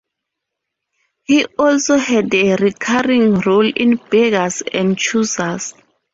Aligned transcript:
He 1.25 1.45
also 1.59 1.95
had 1.95 2.33
a 2.33 2.55
recurring 2.55 3.35
role 3.41 3.69
in 3.71 3.97
"Beggars 3.97 4.63
and 4.73 4.97
Choosers". 4.97 5.75